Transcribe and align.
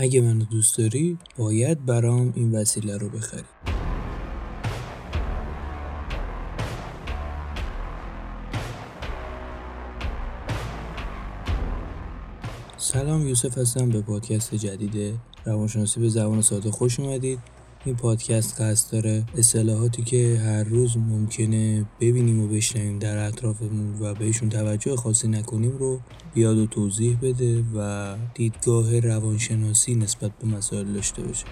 اگه 0.00 0.20
منو 0.20 0.44
دوست 0.44 0.78
داری 0.78 1.18
باید 1.36 1.86
برام 1.86 2.32
این 2.36 2.52
وسیله 2.52 2.96
رو 2.96 3.08
بخری. 3.08 3.42
سلام 12.76 13.28
یوسف 13.28 13.58
هستم 13.58 13.90
به 13.90 14.00
پادکست 14.00 14.54
جدید 14.54 15.20
روانشناسی 15.44 16.00
به 16.00 16.08
زبان 16.08 16.42
ساده 16.42 16.70
خوش 16.70 17.00
اومدید. 17.00 17.38
این 17.84 17.96
پادکست 17.96 18.60
قصد 18.60 18.92
داره 18.92 19.24
اصطلاحاتی 19.36 20.02
که 20.02 20.38
هر 20.44 20.64
روز 20.64 20.96
ممکنه 20.96 21.86
ببینیم 22.00 22.40
و 22.40 22.48
بشنویم 22.48 22.98
در 22.98 23.26
اطرافمون 23.26 24.00
و 24.00 24.14
بهشون 24.14 24.48
توجه 24.48 24.96
خاصی 24.96 25.28
نکنیم 25.28 25.76
رو 25.78 26.00
بیاد 26.34 26.58
و 26.58 26.66
توضیح 26.66 27.18
بده 27.22 27.64
و 27.74 28.16
دیدگاه 28.34 29.00
روانشناسی 29.00 29.94
نسبت 29.94 30.30
به 30.38 30.46
مسائل 30.46 30.92
داشته 30.92 31.22
باشه. 31.22 31.44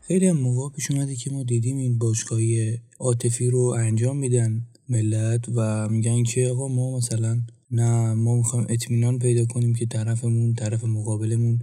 خیلی 0.00 0.28
هم 0.28 0.36
موقع 0.36 0.74
پیش 0.76 0.90
اومده 0.90 1.16
که 1.16 1.30
ما 1.30 1.42
دیدیم 1.42 1.76
این 1.76 1.98
باشگاهی 1.98 2.78
عاطفی 2.98 3.50
رو 3.50 3.60
انجام 3.60 4.16
میدن 4.16 4.62
ملت 4.88 5.48
و 5.54 5.88
میگن 5.88 6.22
که 6.22 6.48
آقا 6.48 6.68
ما 6.68 6.96
مثلا 6.96 7.40
نه 7.70 8.14
ما 8.14 8.36
می‌خوایم 8.36 8.66
اطمینان 8.68 9.18
پیدا 9.18 9.44
کنیم 9.44 9.74
که 9.74 9.86
طرفمون 9.86 10.54
طرف 10.54 10.84
مقابلمون 10.84 11.58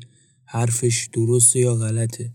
حرفش 0.45 1.09
درسته 1.13 1.59
یا 1.59 1.75
غلطه. 1.75 2.31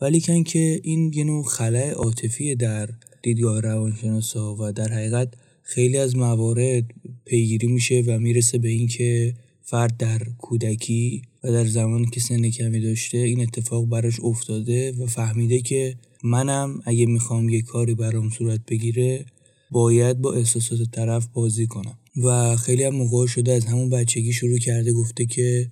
ولی 0.00 0.20
کن 0.20 0.42
که 0.42 0.80
این 0.82 1.12
یه 1.14 1.24
نوع 1.24 1.44
خلای 1.44 1.90
عاطفی 1.90 2.54
در 2.54 2.88
دیدگاه 3.22 3.60
روانشناسا 3.60 4.56
و 4.58 4.72
در 4.72 4.92
حقیقت 4.92 5.34
خیلی 5.62 5.98
از 5.98 6.16
موارد 6.16 6.84
پیگیری 7.24 7.66
میشه 7.66 8.04
و 8.06 8.18
می‌رسه 8.18 8.58
به 8.58 8.68
اینکه 8.68 9.34
فرد 9.62 9.96
در 9.96 10.22
کودکی 10.38 11.22
و 11.44 11.52
در 11.52 11.64
زمانی 11.64 12.06
که 12.06 12.20
سن 12.20 12.50
کمی 12.50 12.80
داشته 12.80 13.18
این 13.18 13.40
اتفاق 13.40 13.86
براش 13.86 14.20
افتاده 14.20 14.92
و 14.92 15.06
فهمیده 15.06 15.60
که 15.60 15.96
منم 16.24 16.80
اگه 16.84 17.06
می‌خوام 17.06 17.48
یه 17.48 17.62
کاری 17.62 17.94
برام 17.94 18.30
صورت 18.30 18.60
بگیره 18.68 19.24
باید 19.70 20.20
با 20.20 20.32
احساسات 20.32 20.78
طرف 20.92 21.26
بازی 21.26 21.66
کنم. 21.66 21.98
و 22.24 22.56
خیلی 22.56 22.84
هم 22.84 22.94
موقع 22.94 23.26
شده 23.26 23.52
از 23.52 23.64
همون 23.64 23.90
بچگی 23.90 24.32
شروع 24.32 24.58
کرده 24.58 24.92
گفته 24.92 25.26
که 25.26 25.70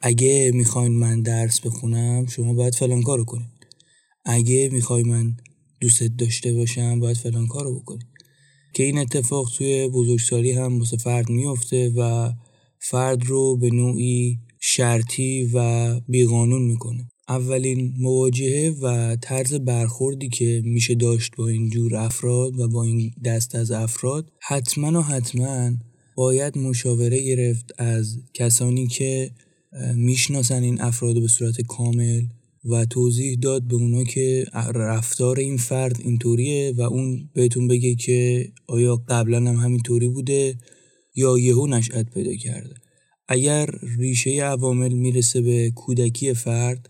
اگه 0.00 0.50
می‌خواین 0.54 0.92
من 0.92 1.22
درس 1.22 1.60
بخونم 1.60 2.26
شما 2.26 2.54
باید 2.54 2.74
فلان 2.74 3.02
کارو 3.02 3.24
کنید 3.24 3.66
اگه 4.24 4.68
می‌خوای 4.72 5.02
من 5.02 5.36
دوست 5.80 6.02
داشته 6.02 6.52
باشم 6.52 7.00
باید 7.00 7.16
فلان 7.16 7.46
کارو 7.46 7.80
بکنید 7.80 8.06
که 8.74 8.82
این 8.82 8.98
اتفاق 8.98 9.50
توی 9.56 9.88
بزرگسالی 9.88 10.52
هم 10.52 10.78
واسه 10.78 10.96
فرد 10.96 11.30
میفته 11.30 11.92
و 11.96 12.32
فرد 12.78 13.26
رو 13.26 13.56
به 13.56 13.70
نوعی 13.70 14.38
شرطی 14.60 15.50
و 15.54 16.00
بیقانون 16.00 16.62
می‌کنه. 16.62 17.10
اولین 17.28 17.94
مواجهه 17.98 18.70
و 18.82 19.16
طرز 19.16 19.54
برخوردی 19.54 20.28
که 20.28 20.62
میشه 20.64 20.94
داشت 20.94 21.36
با 21.36 21.48
این 21.48 21.70
جور 21.70 21.96
افراد 21.96 22.58
و 22.58 22.68
با 22.68 22.84
این 22.84 23.12
دست 23.24 23.54
از 23.54 23.70
افراد 23.70 24.32
حتما 24.40 25.00
و 25.00 25.02
حتما 25.02 25.70
باید 26.16 26.58
مشاوره 26.58 27.20
گرفت 27.22 27.72
از 27.78 28.18
کسانی 28.34 28.86
که 28.86 29.30
می‌شناسن 29.94 30.62
این 30.62 30.80
افراد 30.80 31.20
به 31.20 31.28
صورت 31.28 31.60
کامل 31.60 32.22
و 32.64 32.84
توضیح 32.84 33.38
داد 33.42 33.62
به 33.62 33.74
اونا 33.74 34.04
که 34.04 34.44
رفتار 34.74 35.38
این 35.38 35.56
فرد 35.56 36.00
اینطوریه 36.04 36.72
و 36.76 36.80
اون 36.80 37.28
بهتون 37.34 37.68
بگه 37.68 37.94
که 37.94 38.48
آیا 38.66 38.96
قبلا 39.08 39.38
هم 39.38 39.56
همینطوری 39.56 40.08
بوده 40.08 40.56
یا 41.14 41.38
یهو 41.38 41.66
نشأت 41.66 42.10
پیدا 42.14 42.34
کرده. 42.34 42.74
اگر 43.28 43.70
ریشه 43.98 44.30
عوامل 44.30 44.92
می‌رسه 44.92 45.40
به 45.40 45.70
کودکی 45.70 46.34
فرد 46.34 46.88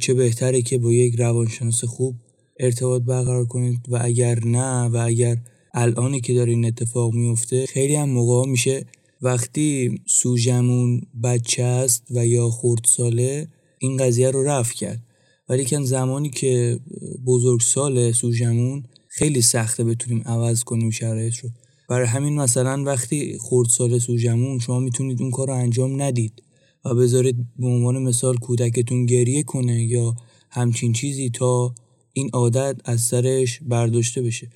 چه 0.00 0.14
بهتره 0.14 0.62
که 0.62 0.78
با 0.78 0.92
یک 0.92 1.14
روانشناس 1.20 1.84
خوب 1.84 2.16
ارتباط 2.60 3.02
برقرار 3.02 3.44
کنید 3.44 3.80
و 3.88 3.98
اگر 4.02 4.44
نه 4.44 4.88
و 4.88 4.96
اگر 4.96 5.36
الانی 5.74 6.20
که 6.20 6.34
داره 6.34 6.50
این 6.52 6.64
اتفاق 6.64 7.14
میفته 7.14 7.66
خیلی 7.66 7.94
هم 7.94 8.08
موقع 8.08 8.50
میشه. 8.50 8.86
وقتی 9.22 10.00
سوژمون 10.06 11.00
بچه 11.22 11.62
است 11.62 12.02
و 12.10 12.26
یا 12.26 12.48
خورد 12.48 12.82
ساله 12.86 13.48
این 13.78 13.96
قضیه 13.96 14.30
رو 14.30 14.42
رفت 14.42 14.74
کرد. 14.74 15.02
ولی 15.48 15.64
کن 15.64 15.84
زمانی 15.84 16.30
که 16.30 16.80
بزرگ 17.26 17.60
سال 17.60 18.12
سوژمون 18.12 18.82
خیلی 19.08 19.42
سخته 19.42 19.84
بتونیم 19.84 20.22
عوض 20.26 20.64
کنیم 20.64 20.90
شرایط 20.90 21.36
رو. 21.36 21.50
برای 21.88 22.06
همین 22.06 22.34
مثلا 22.34 22.82
وقتی 22.84 23.38
خورد 23.38 23.68
سال 23.68 23.98
سوژمون 23.98 24.58
شما 24.58 24.78
می‌تونید 24.78 25.22
اون 25.22 25.30
کار 25.30 25.46
رو 25.48 25.54
انجام 25.54 26.02
ندید. 26.02 26.42
و 26.84 26.94
بذارید 26.94 27.36
به 27.58 27.66
عنوان 27.66 28.02
مثال 28.02 28.36
کودکتون 28.36 29.06
گریه 29.06 29.42
کنه 29.42 29.82
یا 29.84 30.14
همچین 30.50 30.92
چیزی 30.92 31.30
تا 31.30 31.74
این 32.12 32.30
عادت 32.32 32.80
از 32.84 33.00
سرش 33.00 33.60
برداشته 33.62 34.22
بشه. 34.22 34.48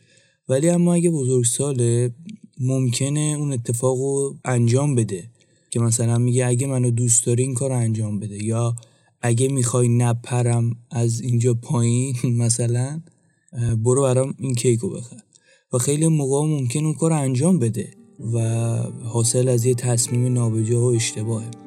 ولی 0.48 0.69
اما 0.69 0.94
اگه 0.94 1.12
ساله 1.44 2.15
ممکنه 2.60 3.36
اون 3.38 3.53
اتفاق 3.53 3.98
رو 3.98 4.36
انجام 4.44 4.94
بده 4.94 5.31
که 5.70 5.81
مثلا 5.81 6.19
میگه 6.19 6.47
اگه 6.47 6.66
منو 6.66 6.91
دوست 6.91 7.26
داری 7.26 7.42
این 7.42 7.54
کار 7.54 7.72
انجام 7.72 8.19
بده 8.19 8.44
یا 8.44 8.76
اگه 9.22 9.48
می‌خوای 9.48 9.88
نپرم 9.88 10.76
از 10.91 11.20
اینجا 11.20 11.54
پایین 11.54 12.15
مثلا 12.42 13.00
برو 13.84 14.03
برام 14.03 14.34
این 14.38 14.54
کیک 14.54 14.81
رو 14.81 14.91
بخر. 14.91 15.16
و 15.72 15.78
خیلی 15.78 16.09
موقع 16.09 16.48
ممکن 16.48 16.84
اون 16.84 16.94
کار 16.94 17.12
انجام 17.12 17.59
بده 17.59 17.91
و 18.34 18.38
حاصل 19.04 19.48
از 19.48 19.65
یه 19.65 19.75
تصمیم 19.75 20.32
نابجا 20.32 20.81
و 20.81 20.94
اشتباهه. 20.94 21.66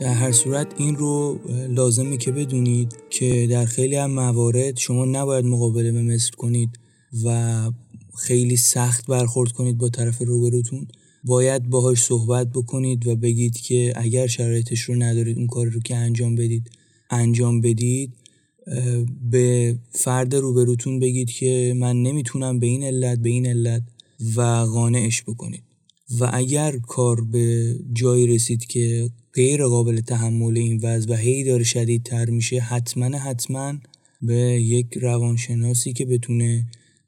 در 0.00 0.12
هر 0.12 0.32
صورت 0.32 0.74
این 0.76 0.96
رو 0.96 1.40
لازمه 1.68 2.16
که 2.16 2.32
بدونید 2.32 2.96
که 3.10 3.46
در 3.50 3.64
خیلی 3.64 3.96
هم 3.96 4.10
موارد 4.10 4.76
شما 4.76 5.04
نباید 5.04 5.44
مقابله 5.44 5.92
به 5.92 6.02
مثل 6.02 6.30
کنید 6.30 6.78
و 7.24 7.70
خیلی 8.18 8.56
سخت 8.56 9.06
برخورد 9.06 9.52
کنید 9.52 9.78
با 9.78 9.88
طرف 9.88 10.22
روبروتون. 10.22 10.88
باید 11.24 11.70
باهاش 11.70 12.02
صحبت 12.02 12.52
بکنید 12.52 13.06
و 13.06 13.16
بگید 13.16 13.56
که 13.56 13.92
اگر 13.96 14.26
شرایطش 14.26 14.80
رو 14.80 14.94
ندارید 14.94 15.38
اون 15.38 15.46
کار 15.46 15.66
رو 15.66 15.80
که 15.80 15.96
انجام 15.96 16.34
بدید 16.34 16.70
انجام 17.10 17.60
بدید 17.60 18.12
به 19.30 19.76
فرد 19.90 20.34
روبروتون 20.34 21.00
بگید 21.00 21.30
که 21.30 21.74
من 21.76 22.02
نمی‌تونم 22.02 22.58
به 22.58 22.66
این 22.66 22.84
علت 22.84 23.18
به 23.18 23.28
این 23.28 23.46
علت 23.46 23.82
و 24.36 24.40
قانعش 24.74 25.22
بکنید. 25.22 25.62
و 26.20 26.30
اگر 26.32 26.78
کار 26.78 27.20
به 27.20 27.76
جایی 27.92 28.26
رسید 28.26 28.64
که 28.64 29.10
غیر 29.34 29.66
قابل 29.66 30.00
تحمل 30.00 30.58
این 30.58 30.80
وضع 30.82 31.12
و 31.12 31.14
هی 31.14 31.44
داره 31.44 31.64
شدیدتر 31.64 32.30
میشه 32.30 32.60
حتما 32.60 33.18
حتما 33.18 33.74
به 34.22 34.34
یک 34.62 34.98
روانشناسی 34.98 35.92
که 35.92 36.04
بتونه 36.04 36.64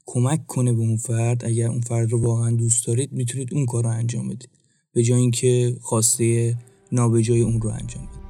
کمک 0.06 0.46
کنه 0.46 0.72
به 0.72 0.80
اون 0.80 0.96
فرد 0.96 1.44
اگر 1.44 1.68
اون 1.68 1.80
فرد 1.80 2.12
رو 2.12 2.22
واقعا 2.22 2.50
دوست 2.50 2.86
دارید 2.86 3.12
می‌تونید 3.12 3.54
اون 3.54 3.66
کار 3.66 3.84
رو 3.84 3.90
انجام 3.90 4.28
بدید. 4.28 4.48
به 4.92 5.02
جای 5.02 5.20
اینکه 5.20 5.76
خواسته 5.80 6.56
نابجای 6.92 7.40
اون 7.40 7.60
رو 7.60 7.70
انجام 7.70 8.06
بدید. 8.06 8.28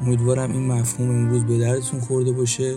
امیدوارم 0.00 0.52
این 0.52 0.66
مفهوم 0.66 1.10
امروز 1.10 1.44
به 1.44 1.58
دردتون 1.58 2.00
خورده 2.00 2.32
باشه. 2.32 2.76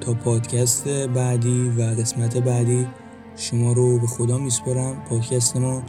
تا 0.00 0.14
پادکست 0.14 0.88
بعدی 0.88 1.68
و 1.68 1.82
قسمت 1.82 2.36
بعدی 2.36 2.86
شما 3.36 3.72
رو 3.72 3.98
به 3.98 4.06
خدا 4.06 4.38
میسپارم. 4.38 5.02
پادکست 5.08 5.56
ما 5.56 5.82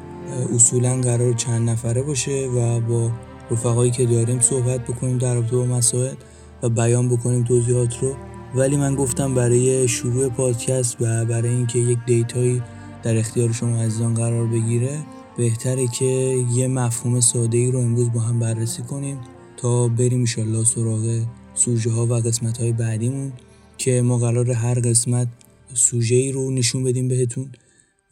اصولا 0.55 1.01
قرار 1.01 1.33
چند 1.33 1.69
نفره 1.69 2.01
باشه 2.01 2.47
و 2.47 2.79
با 2.79 3.11
رفقایی 3.51 3.91
که 3.91 4.05
داریم 4.05 4.39
صحبت 4.39 4.83
بکنیم 4.83 5.17
در 5.17 5.35
رابطه 5.35 5.55
با 5.55 5.65
مسائل 5.65 6.15
و 6.63 6.69
بیان 6.69 7.09
بکنیم 7.09 7.43
توضیحات 7.43 7.97
رو. 7.97 8.15
ولی 8.55 8.77
من 8.77 8.95
گفتم 8.95 9.33
برای 9.33 9.87
شروع 9.87 10.29
پادکست 10.29 10.97
و 11.01 11.25
برای 11.25 11.49
اینکه 11.49 11.79
یک 11.79 11.97
دیتایی 12.05 12.61
در 13.03 13.17
اختیار 13.17 13.51
شما 13.51 13.77
عزیزان 13.77 14.13
قرار 14.13 14.47
بگیره 14.47 14.99
بهتره 15.37 15.87
که 15.87 16.45
یه 16.51 16.67
مفهوم 16.67 17.19
ساده 17.19 17.57
ای 17.57 17.71
رو 17.71 17.79
امروز 17.79 18.11
با 18.11 18.19
هم 18.19 18.39
بررسی 18.39 18.83
کنیم 18.83 19.17
تا 19.57 19.87
بریم 19.87 20.19
انشالله 20.19 20.63
سراغ 20.63 21.21
سوژه 21.53 21.91
ها 21.91 22.05
و 22.05 22.13
قسمت 22.13 22.57
های 22.57 22.71
بعدیمون 22.71 23.31
که 23.77 24.01
ما 24.01 24.17
قرار 24.17 24.51
هر 24.51 24.79
قسمت 24.79 25.27
سوژه 25.73 26.15
ای 26.15 26.31
رو 26.31 26.51
نشون 26.51 26.83
بدیم 26.83 27.07
بهتون 27.07 27.51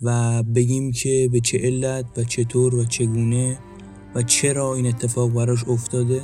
و 0.02 0.44
بگیم 0.44 0.92
که 0.92 1.30
به 1.32 1.40
چه 1.40 1.58
علت 1.58 2.06
و 2.18 2.24
چطور 2.24 2.76
و 2.76 2.86
چگونه 2.86 3.58
و 4.16 4.22
چرا 4.22 4.76
این 4.76 4.88
اتفاق 4.88 5.34
براش 5.34 5.64
افتاده 5.68 6.22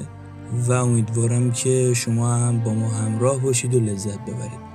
و 0.67 0.71
امیدوارم 0.71 1.51
که 1.51 1.93
شما 1.93 2.35
هم 2.35 2.63
با 2.63 2.73
ما 2.73 2.87
همراه 2.87 3.41
باشید 3.41 3.75
و 3.75 3.79
لذت 3.79 4.19
ببرید. 4.21 4.70